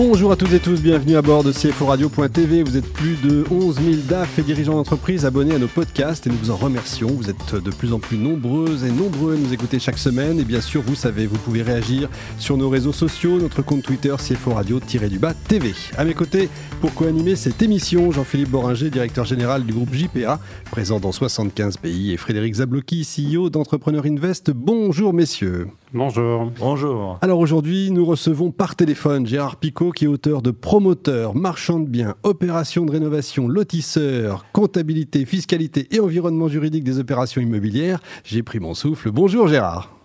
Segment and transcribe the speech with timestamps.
[0.00, 2.62] Bonjour à toutes et tous, bienvenue à bord de CFO Radio.tv.
[2.62, 6.30] Vous êtes plus de 11 000 DAF et dirigeants d'entreprise abonnés à nos podcasts et
[6.30, 7.08] nous vous en remercions.
[7.08, 10.38] Vous êtes de plus en plus nombreuses et nombreux à nous écouter chaque semaine.
[10.38, 12.08] Et bien sûr, vous savez, vous pouvez réagir
[12.38, 15.74] sur nos réseaux sociaux, notre compte Twitter CFO Radio-du-bas TV.
[15.96, 16.48] À mes côtés,
[16.80, 20.38] pour co-animer cette émission, Jean-Philippe Boringer, directeur général du groupe JPA,
[20.70, 24.52] présent dans 75 pays, et Frédéric Zablocki, CEO d'Entrepreneur Invest.
[24.52, 25.66] Bonjour messieurs.
[25.94, 26.52] Bonjour.
[26.58, 27.18] Bonjour.
[27.22, 31.88] Alors aujourd'hui, nous recevons par téléphone Gérard Picot, qui est auteur de Promoteur, Marchand de
[31.88, 38.00] biens, Opérations de rénovation, Lotisseur, Comptabilité, Fiscalité et Environnement juridique des opérations immobilières.
[38.22, 39.10] J'ai pris mon souffle.
[39.10, 39.96] Bonjour Gérard.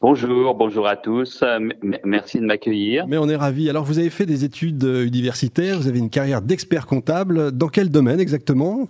[0.00, 1.44] Bonjour, bonjour à tous.
[2.04, 3.06] Merci de m'accueillir.
[3.06, 3.68] Mais on est ravis.
[3.68, 7.52] Alors, vous avez fait des études universitaires, vous avez une carrière d'expert comptable.
[7.52, 8.88] Dans quel domaine exactement?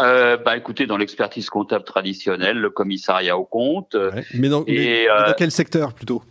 [0.00, 3.96] Euh, bah, écoutez, dans l'expertise comptable traditionnelle, le commissariat au compte.
[4.34, 6.22] Mais, dans, mais dans quel secteur plutôt?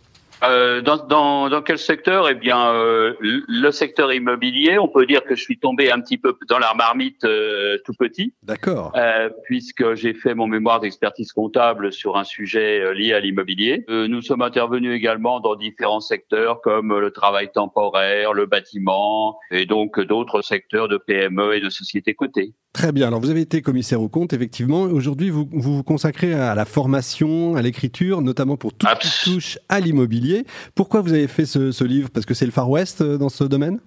[0.44, 2.28] Euh, dans, dans, dans, quel secteur?
[2.28, 4.78] Eh bien, euh, le secteur immobilier.
[4.78, 7.92] On peut dire que je suis tombé un petit peu dans la marmite euh, tout
[7.98, 8.34] petit.
[8.42, 8.92] D'accord.
[8.96, 13.84] Euh, puisque j'ai fait mon mémoire d'expertise comptable sur un sujet euh, lié à l'immobilier.
[13.88, 20.00] nous sommes intervenus également dans différents secteurs comme le travail temporaire, le bâtiment et donc
[20.00, 22.52] d'autres secteurs de PME et de sociétés cotées.
[22.78, 23.08] Très bien.
[23.08, 24.82] Alors, vous avez été commissaire au compte, effectivement.
[24.82, 29.58] Aujourd'hui, vous, vous, consacrez à la formation, à l'écriture, notamment pour tout ce qui touche
[29.68, 30.44] à l'immobilier.
[30.76, 32.08] Pourquoi vous avez fait ce, livre?
[32.14, 33.80] Parce que c'est le Far West euh, dans ce domaine?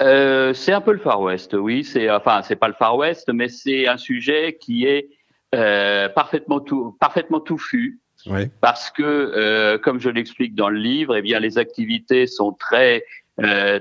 [0.00, 1.84] Euh, C'est un peu le Far West, oui.
[1.84, 5.10] C'est enfin, c'est pas le Far West, mais c'est un sujet qui est
[5.54, 8.00] euh, parfaitement tout, parfaitement touffu.
[8.24, 8.48] Oui.
[8.62, 13.04] Parce que, euh, comme je l'explique dans le livre, eh bien, les activités sont très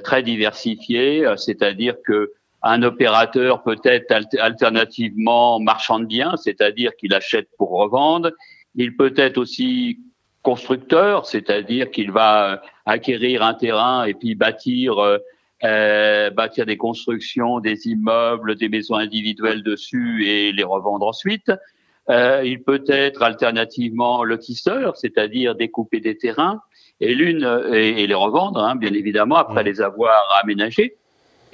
[0.04, 1.26] très diversifiées.
[1.38, 8.32] C'est-à-dire que un opérateur peut être alternativement marchand de biens, c'est-à-dire qu'il achète pour revendre.
[8.76, 10.00] Il peut être aussi
[10.42, 15.18] constructeur, c'est-à-dire qu'il va acquérir un terrain et puis bâtir euh,
[15.64, 21.52] euh, bâtir des constructions, des immeubles, des maisons individuelles dessus et les revendre ensuite.
[22.10, 26.62] Euh, il peut être alternativement lotisseur, c'est-à-dire découper des terrains
[27.02, 27.44] et l'une
[27.74, 30.96] et, les revendre, hein, bien évidemment, après les avoir aménagés.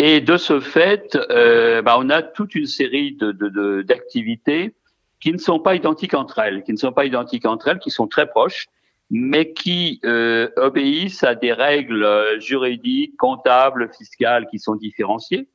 [0.05, 4.75] Et de ce fait, euh, bah, on a toute une série de, d'activités
[5.21, 7.89] qui ne sont pas identiques entre elles, qui ne sont pas identiques entre elles, qui
[7.89, 8.67] sont très proches,
[9.09, 12.05] mais qui euh, obéissent à des règles
[12.39, 15.47] juridiques, comptables, fiscales qui sont différenciées.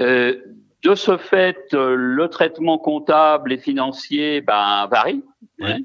[0.00, 0.34] Euh,
[0.82, 5.22] de ce fait, le traitement comptable et financier ben, varie.
[5.60, 5.78] Hein.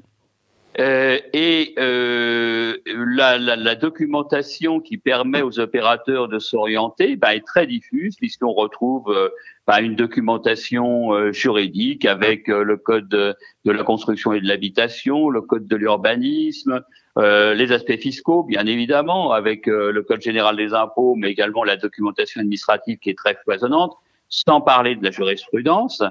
[0.78, 7.46] Euh, et euh, la, la, la, documentation qui permet aux opérateurs de s'orienter bah, est
[7.46, 9.30] très diffuse puisqu'on retrouve
[9.66, 13.34] bah, une documentation euh, juridique avec euh, le code de,
[13.64, 16.82] la construction et de l'habitation, le code de l'urbanisme,
[17.18, 22.42] les aspects fiscaux bien évidemment avec le code général des impôts, mais également la documentation
[22.42, 23.96] administrative qui est très foisonnante,
[24.28, 26.02] sans parler de la jurisprudence.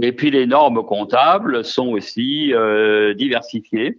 [0.00, 3.98] Et puis les normes comptables sont aussi euh, diversifiées.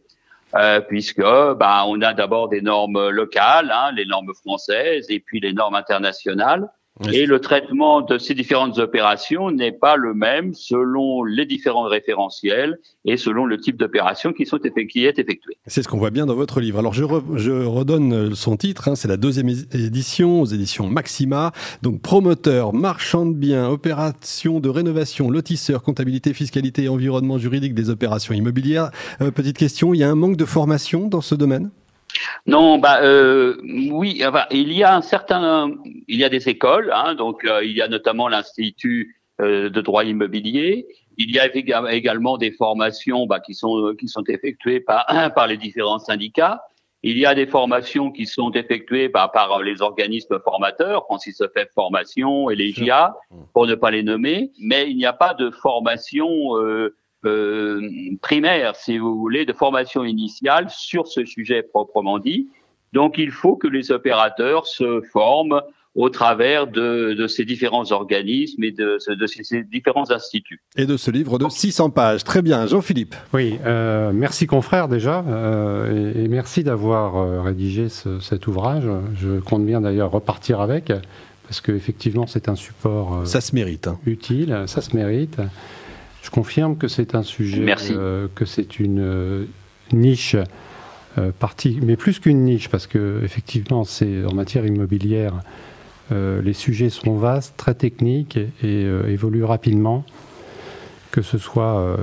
[0.56, 5.42] Euh, puisque bah, on a d'abord des normes locales, hein, les normes françaises, et puis
[5.42, 6.70] les normes internationales.
[7.12, 12.80] Et le traitement de ces différentes opérations n'est pas le même selon les différents référentiels
[13.04, 15.58] et selon le type d'opération qui, sont qui est effectuée.
[15.68, 16.80] C'est ce qu'on voit bien dans votre livre.
[16.80, 17.04] Alors je,
[17.36, 21.52] je redonne son titre, hein, c'est la deuxième édition aux éditions Maxima.
[21.82, 27.90] Donc promoteur, marchand de biens, opération de rénovation, lotisseur, comptabilité, fiscalité et environnement juridique des
[27.90, 28.92] opérations immobilières.
[29.22, 31.72] Euh, petite question, il y a un manque de formation dans ce domaine?
[32.46, 33.58] Non, bah euh,
[33.92, 35.72] oui, enfin, il y a un certain,
[36.08, 39.82] il y a des écoles, hein, donc euh, il y a notamment l'institut euh, de
[39.82, 40.88] droit immobilier.
[41.18, 41.48] Il y a
[41.94, 45.06] également des formations bah, qui sont qui sont effectuées par
[45.36, 46.62] par les différents syndicats.
[47.08, 51.70] Il y a des formations qui sont effectuées bah, par les organismes formateurs, Francis fait
[51.76, 53.14] Formation et les GIA,
[53.54, 56.96] pour ne pas les nommer, mais il n'y a pas de formation euh,
[58.22, 62.48] primaire, si vous voulez, de formation initiale sur ce sujet proprement dit.
[62.94, 65.62] Donc, il faut que les opérateurs se forment
[65.96, 70.62] au travers de, ces différents organismes et de, ces, différents instituts.
[70.78, 72.24] Et de ce livre de 600 pages.
[72.24, 73.16] Très bien, Jean-Philippe.
[73.34, 78.84] Oui, euh, merci confrère déjà, euh, et, merci d'avoir rédigé cet ouvrage.
[79.16, 80.92] Je compte bien d'ailleurs repartir avec,
[81.48, 83.98] parce qu'effectivement c'est un support ça se mérite, hein.
[84.06, 85.38] utile, ça se mérite.
[86.26, 89.46] Je confirme que c'est un sujet, euh, que c'est une euh,
[89.94, 90.36] niche
[91.20, 95.34] euh, partie, mais plus qu'une niche, parce que effectivement, c'est en matière immobilière,
[96.12, 100.04] les sujets sont vastes, très techniques et, évoluent rapidement,
[101.10, 101.98] que ce soit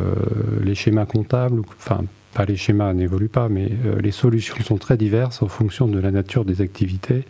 [0.61, 2.03] les schémas comptables, enfin
[2.35, 3.71] pas les schémas n'évoluent pas, mais
[4.01, 7.25] les solutions sont très diverses en fonction de la nature des activités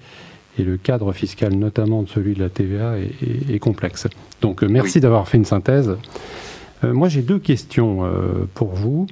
[0.59, 4.09] et le cadre fiscal, notamment de celui de la TVA, est, complexe.
[4.41, 5.95] Donc merci d'avoir fait une synthèse.
[6.85, 8.11] Moi j'ai deux questions
[8.55, 9.07] pour vous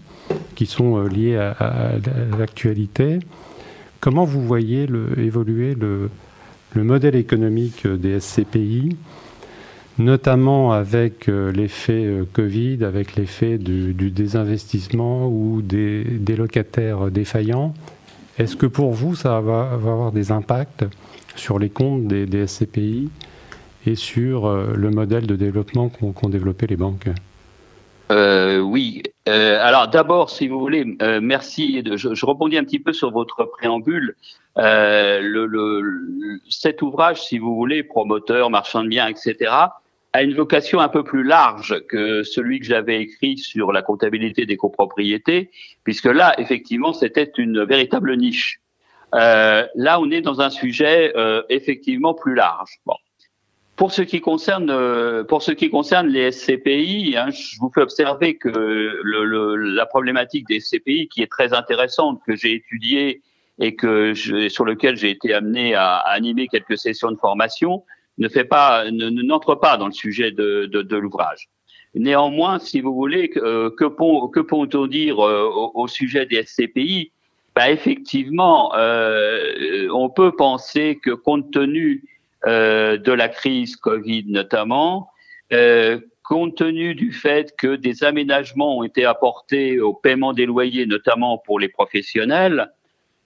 [0.55, 1.93] qui sont liées à
[2.39, 3.21] l'actualité.
[4.01, 4.89] Comment vous voyez
[5.19, 6.09] évoluer le,
[6.75, 8.97] modèle économique des SCPI,
[9.99, 17.75] notamment avec euh, l'effet euh, Covid, avec l'effet du, désinvestissement ou des, locataires défaillants?
[18.39, 20.87] Est-ce que pour vous, ça va, avoir des impacts
[21.37, 23.11] sur les comptes des, SCPI
[23.85, 27.11] et sur euh, le modèle de développement qu'ont développé les banques?
[28.11, 31.83] Oui, euh, alors d'abord, si vous voulez, euh, merci.
[31.83, 34.17] De, je, je, rebondis un petit peu sur votre préambule.
[34.59, 39.53] Euh, le, le, cet ouvrage, si vous voulez, promoteur, marchand de biens, etc.,
[40.13, 44.45] a une vocation un peu plus large que celui que j'avais écrit sur la comptabilité
[44.45, 45.51] des copropriétés,
[45.85, 48.61] puisque là, effectivement, c'était une véritable niche.
[49.15, 52.81] Euh, là, on est dans un sujet euh, effectivement plus large.
[52.87, 52.97] Bon.
[53.81, 57.81] Pour ce qui concerne, euh, pour ce qui concerne les SCPI, hein, je vous fais
[57.81, 58.51] observer que
[59.03, 63.23] la problématique des SCPI, qui est très intéressante, que j'ai étudiée
[63.59, 63.75] et
[64.51, 67.83] sur lequel j'ai été amené à, animer quelques sessions de formation,
[68.19, 71.49] ne fait pas, ne, n'entre pas dans le sujet de, l'ouvrage.
[71.95, 77.13] Néanmoins, si vous voulez, que, que, peut-on dire euh, au, sujet des SCPI
[77.57, 82.07] bah, Effectivement, euh, on peut penser que compte tenu euh,
[82.47, 85.11] de la crise Covid notamment,
[85.53, 90.87] euh, compte tenu du fait que des aménagements ont été apportés au paiement des loyers,
[90.87, 92.71] notamment pour les professionnels,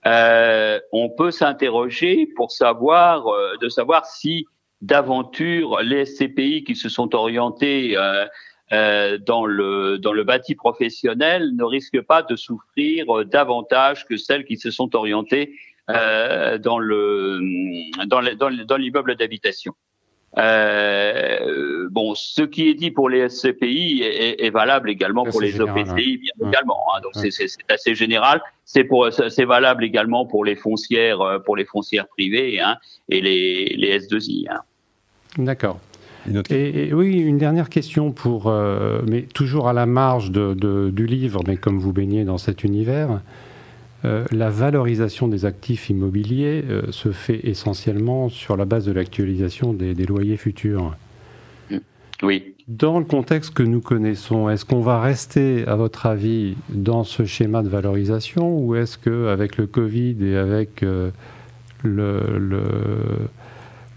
[0.07, 4.47] euh, on peut s'interroger pour savoir, euh, de savoir si
[4.81, 8.25] d'aventure les SCPI qui se sont orientés euh,
[8.71, 14.45] euh, dans le dans le bâti professionnel ne risquent pas de souffrir davantage que celles
[14.45, 15.53] qui se sont orientées
[15.89, 17.39] euh, dans le
[18.05, 19.73] dans l'immeuble d'habitation.
[20.37, 25.61] Euh, bon, ce qui est dit pour les SCPI est, est valable également pour les
[25.61, 26.83] OPCI, bien également.
[26.93, 28.41] Hein, donc c'est assez général.
[28.65, 32.75] C'est pour c'est valable également pour les foncières euh, pour les foncières privées hein,
[33.09, 34.47] et les, les S2I.
[34.49, 34.61] Hein.
[35.37, 35.79] D'accord.
[36.49, 41.05] Et, oui, une dernière question pour, euh, mais toujours à la marge de, de, du
[41.05, 43.21] livre, mais comme vous baignez dans cet univers.
[44.05, 49.73] Euh, la valorisation des actifs immobiliers euh, se fait essentiellement sur la base de l'actualisation
[49.73, 50.95] des, loyers futurs.
[52.23, 52.53] Oui.
[52.67, 57.25] Dans le contexte que nous connaissons, est-ce qu'on va rester, à votre avis, dans ce
[57.25, 61.09] schéma de valorisation ou est-ce qu'avec le Covid et avec euh,
[61.83, 62.21] le,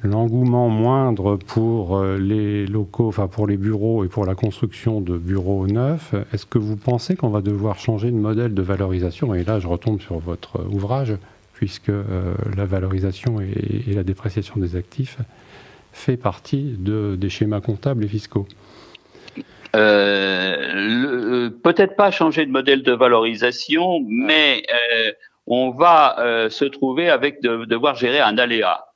[0.03, 5.19] l'engouement moindre pour euh, les locaux, enfin pour les bureaux et pour la construction de
[5.19, 9.35] bureaux neufs, est-ce que vous pensez qu'on va devoir changer de modèle de valorisation?
[9.35, 11.17] Et là, je retombe sur votre ouvrage,
[11.59, 15.19] puisque euh, la valorisation et, la dépréciation des actifs
[15.93, 18.47] fait partie de, des schémas comptables et fiscaux.
[19.75, 25.11] Euh, Peut-être pas changer de modèle de valorisation, mais euh,
[25.49, 28.88] on va se trouver avec de, devoir gérer un aléa.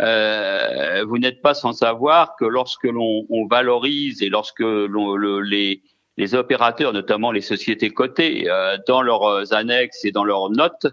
[0.00, 5.82] Euh, vous n'êtes pas sans savoir que lorsque l'on valorise et lorsque le, les,
[6.16, 10.86] les, opérateurs, notamment les sociétés cotées, euh, dans leurs annexes et dans leurs notes,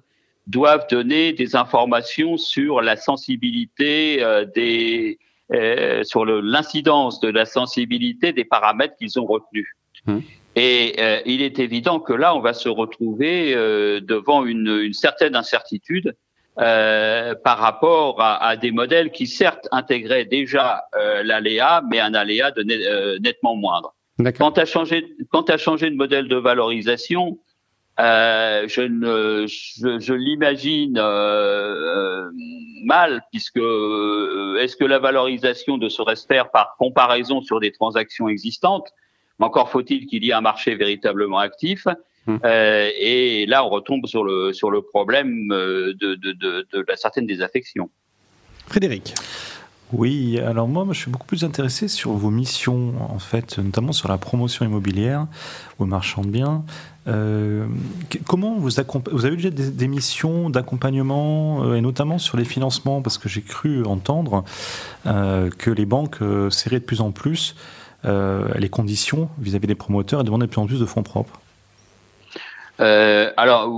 [0.48, 5.20] doivent donner des informations sur la sensibilité euh, des,
[5.53, 9.68] euh, sur l'incidence de la sensibilité des paramètres qu'ils ont retenus.
[10.06, 10.20] Mmh.
[10.56, 16.15] Et il est évident que là, on va se retrouver devant une, une certaine incertitude
[16.60, 22.13] euh, par rapport à, à, des modèles qui certes intégraient déjà euh, l'aléa, mais un
[22.13, 23.96] aléa de euh, nettement moindre.
[24.38, 27.39] Quant à changer, quant à changer de modèle de valorisation,
[28.01, 31.00] euh, je, ne, je, je l'imagine
[32.84, 38.89] mal, puisque est-ce que la valorisation de se faire par comparaison sur des transactions existantes?
[39.39, 41.88] Encore faut-il qu'il y ait un marché véritablement actif.
[42.29, 42.39] Hum.
[42.45, 46.86] Euh, et là, on retombe sur le, sur le problème euh, de, de, de, de
[46.88, 47.89] la certaine désaffection.
[48.67, 49.15] Frédéric.
[49.91, 54.07] Oui, alors moi, je suis beaucoup plus intéressé sur vos missions, en fait, notamment sur
[54.07, 55.25] la promotion immobilière
[55.79, 56.63] ou marchand de biens.
[57.07, 57.65] Euh,
[58.27, 58.69] comment vous,
[59.12, 63.27] vous avez déjà des, des missions d'accompagnement, euh, et notamment sur les financements, parce que
[63.27, 64.43] j'ai cru entendre
[65.07, 67.55] euh, que les banques euh, serraient de plus en plus
[68.03, 71.38] les conditions vis-à-vis -vis des promoteurs et demandaient de plus en plus de fonds propres.
[72.79, 73.69] Euh, alors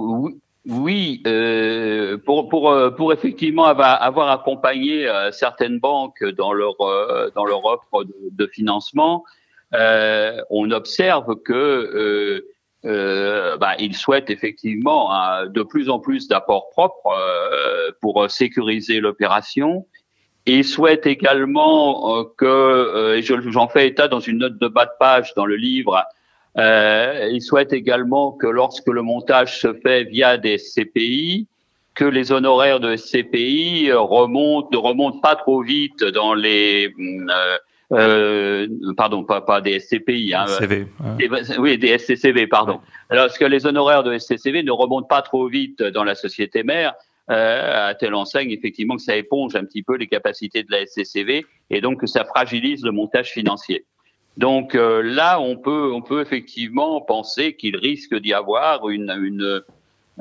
[0.68, 7.32] Oui, euh, pour, pour, euh, pour effectivement avoir, accompagné euh, certaines banques dans leur, euh,
[7.34, 9.24] dans leur offre de, de financement,
[9.74, 12.44] on observe que
[12.84, 17.16] bah, ils souhaitent effectivement hein, de plus en plus d'apports propres
[18.02, 19.88] pour sécuriser l'opération.
[20.48, 25.34] Et souhaitent également que, et j'en fais état dans une note de bas de page
[25.36, 26.04] dans le livre,
[26.58, 31.48] euh, il souhaite également que lorsque le montage se fait via des CPI,
[31.94, 37.58] que les honoraires de CPI remontent, ne remontent pas trop vite dans les euh,
[37.94, 40.88] euh, pardon, pas, pas des SCPI, hein, CV,
[41.60, 42.80] oui, des SCCV, pardon.
[43.10, 46.94] Alors, que les honoraires de SCCV ne remontent pas trop vite dans la société mère,
[47.30, 50.86] euh, à telle enseigne effectivement que ça éponge un petit peu les capacités de la
[50.86, 53.86] SCCV et donc que ça fragilise le montage financier.
[54.38, 59.62] Donc euh, là, on peut, on peut effectivement penser qu'il risque d'y avoir une, une,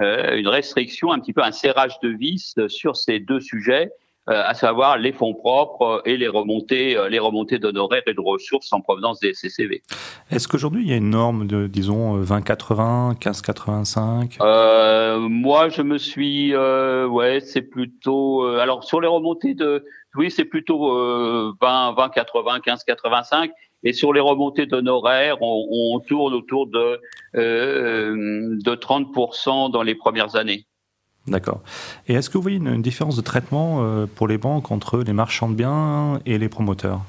[0.00, 3.92] euh, une, restriction, un petit peu un serrage de vis sur ces deux sujets,
[4.28, 8.72] euh, à savoir les fonds propres et les remontées, les remontées d'honoraires et de ressources
[8.72, 9.80] en provenance des CCV.
[10.30, 16.56] Est-ce qu'aujourd'hui il y a une norme de, disons, 20-80, 15-85 Moi, je me suis,
[16.56, 19.84] ouais, c'est plutôt, alors sur les remontées de,
[20.16, 20.94] oui, c'est plutôt
[21.60, 23.50] 20, 20, 80, 15, 85.
[23.82, 27.00] Et sur les remontées d'honoraires, on, on, tourne autour de,
[27.36, 30.66] euh, de 30% dans les premières années.
[31.26, 31.62] D'accord.
[32.08, 35.12] Et est-ce que vous voyez une, différence de traitement euh, pour les banques entre les
[35.12, 37.00] marchands de biens et les promoteurs?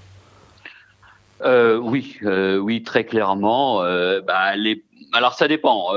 [1.43, 3.83] Euh, Oui, euh, oui, très clairement.
[3.83, 4.83] Euh, bah, les...
[5.13, 5.91] Alors ça dépend.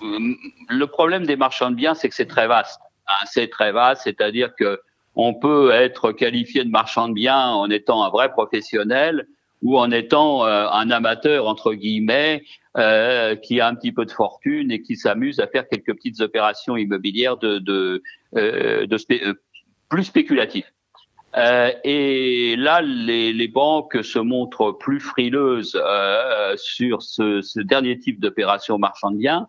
[0.00, 2.80] le problème des marchands de biens, c'est que c'est très vaste.
[3.26, 4.80] C'est très vaste, c'est-à-dire que
[5.16, 9.26] on peut être qualifié de marchand de biens en étant un vrai professionnel
[9.62, 12.42] ou en étant euh, un amateur entre guillemets
[12.76, 16.20] euh, qui a un petit peu de fortune et qui s'amuse à faire quelques petites
[16.20, 18.02] opérations immobilières de, de,
[18.36, 19.34] euh, de euh,
[19.88, 20.66] plus spéculatives.
[21.34, 25.80] et là, les, les, banques se montrent plus frileuses
[26.56, 29.48] sur ce, ce, dernier type d'opération marchand de biens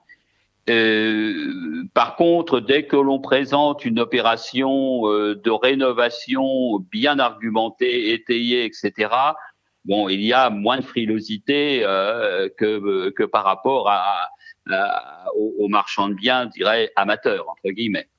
[0.69, 8.65] euh, par contre, dès que l'on présente une opération euh, de rénovation bien argumentée, étayée,
[8.65, 9.09] etc.,
[9.85, 14.29] bon, il y a moins de frilosité euh, que, que par rapport à,
[15.35, 18.09] aux, marchands de biens, dirais amateurs entre guillemets.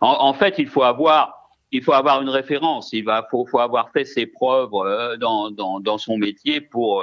[0.00, 1.38] En, en, fait, il faut avoir
[1.74, 2.92] il faut avoir une référence.
[2.92, 4.70] Il va faut, faut avoir fait ses preuves
[5.18, 7.02] dans, dans, dans son métier pour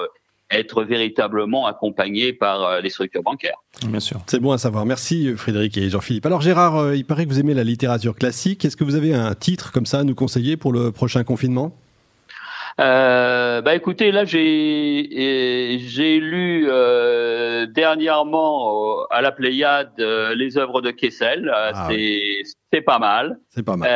[0.51, 3.58] être véritablement accompagné par euh, les structures bancaires.
[3.86, 4.20] Bien sûr.
[4.27, 4.86] C'est bon à savoir.
[4.86, 6.25] Merci Frédéric et Jean-Philippe.
[6.25, 8.65] Alors Gérard, euh, il paraît que vous aimez la littérature classique.
[8.65, 11.75] Est-ce que vous avez un titre comme ça à nous conseiller pour le prochain confinement?
[12.79, 20.91] Euh, bah écoutez, là j'ai j'ai lu euh, dernièrement à la Pléiade les œuvres de
[20.91, 21.51] Kessel.
[21.53, 22.22] Ah c'est
[22.72, 23.38] c'est pas mal.
[23.50, 23.89] C'est pas mal.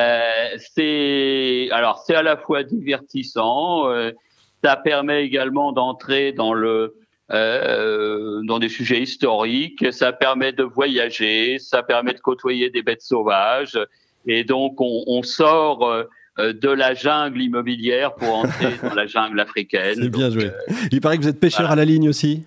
[0.57, 3.85] c'est alors c'est à la fois divertissant.
[4.63, 6.95] Ça permet également d'entrer dans le
[7.31, 9.85] euh, dans des sujets historiques.
[9.91, 11.57] Ça permet de voyager.
[11.59, 13.77] Ça permet de côtoyer des bêtes sauvages.
[14.25, 16.05] Et donc on, on sort
[16.39, 19.95] euh, de la jungle immobilière pour entrer dans la jungle africaine.
[19.95, 20.45] C'est bien joué.
[20.45, 22.43] Euh, Il paraît que vous êtes pêcheur à la ligne aussi.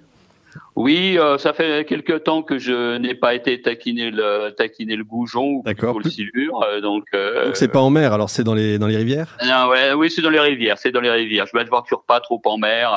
[0.77, 5.05] Oui, euh, ça fait quelque temps que je n'ai pas été taquiner le taquiner le
[5.05, 7.05] goujon ou le silure, euh, donc.
[7.15, 9.39] Euh, donc c'est pas en mer, alors c'est dans les dans les rivières?
[9.43, 11.47] Non, ouais, oui, c'est dans les rivières, c'est dans les rivières.
[11.47, 12.93] Je m'aventure pas trop en mer.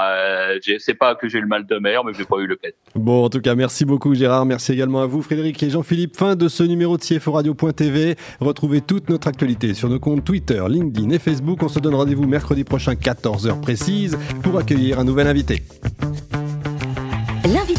[0.80, 2.68] Sais pas que j'ai le mal de mer, mais j'ai pas eu le cas.
[2.96, 6.18] Bon, en tout cas, merci beaucoup Gérard, merci également à vous Frédéric et Jean-Philippe.
[6.18, 8.16] Fin de ce numéro de CFO Radio.tv.
[8.42, 11.64] Retrouvez toute notre actualité sur nos comptes Twitter, LinkedIn et Facebook.
[11.64, 15.62] On se donne rendez-vous mercredi prochain 14h précise pour accueillir un nouvel invité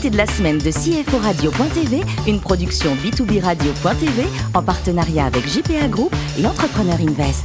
[0.08, 6.14] de la semaine de CFO Radio.tv, une production B2B Radio.tv en partenariat avec JPA Group
[6.38, 7.44] et Entrepreneur Invest.